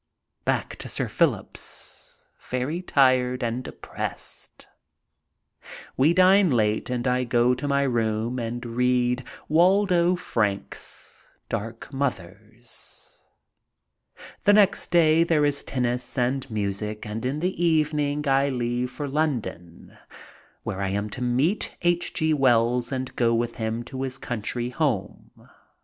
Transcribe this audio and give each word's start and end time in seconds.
Back 0.45 0.77
to 0.77 0.89
Sir 0.89 1.07
Philip's, 1.07 2.23
very 2.49 2.81
tired 2.81 3.43
and 3.43 3.63
depressed. 3.63 4.67
We 5.95 6.11
dine 6.11 6.49
late 6.49 6.89
and 6.89 7.07
I 7.07 7.23
go 7.23 7.53
to 7.53 7.67
my 7.67 7.83
room 7.83 8.39
and 8.39 8.65
read 8.65 9.23
Waldo 9.47 10.15
Frank's 10.15 11.29
Dark 11.49 11.93
Mothers. 11.93 13.19
The 14.45 14.53
next 14.53 14.89
day 14.89 15.23
there 15.23 15.45
is 15.45 15.63
tennis 15.63 16.17
and 16.17 16.49
music 16.49 17.05
and 17.05 17.23
in 17.23 17.39
the 17.39 17.63
evening 17.63 18.27
I 18.27 18.49
leave 18.49 18.89
for 18.89 19.07
London, 19.07 19.99
where 20.63 20.81
I 20.81 20.89
am 20.89 21.11
to 21.11 21.21
meet 21.21 21.75
H. 21.83 22.11
G. 22.15 22.33
Wells 22.33 22.91
and 22.91 23.15
go 23.15 23.35
with 23.35 23.57
him 23.57 23.83
to 23.83 24.01
his 24.01 24.17
country 24.17 24.69
home. 24.69 25.47